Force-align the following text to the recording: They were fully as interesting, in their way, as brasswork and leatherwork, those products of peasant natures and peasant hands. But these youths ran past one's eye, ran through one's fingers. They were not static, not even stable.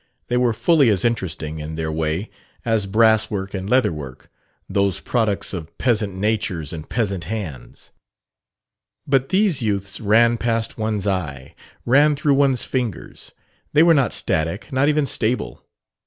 They 0.29 0.37
were 0.37 0.51
fully 0.51 0.89
as 0.89 1.05
interesting, 1.05 1.59
in 1.59 1.75
their 1.75 1.91
way, 1.91 2.31
as 2.65 2.87
brasswork 2.87 3.53
and 3.53 3.69
leatherwork, 3.69 4.29
those 4.67 4.99
products 4.99 5.53
of 5.53 5.77
peasant 5.77 6.15
natures 6.15 6.73
and 6.73 6.89
peasant 6.89 7.25
hands. 7.25 7.91
But 9.05 9.29
these 9.29 9.61
youths 9.61 9.99
ran 10.01 10.39
past 10.39 10.75
one's 10.75 11.05
eye, 11.05 11.53
ran 11.85 12.15
through 12.15 12.33
one's 12.33 12.63
fingers. 12.63 13.33
They 13.73 13.83
were 13.83 13.93
not 13.93 14.11
static, 14.11 14.73
not 14.73 14.89
even 14.89 15.05
stable. 15.05 15.61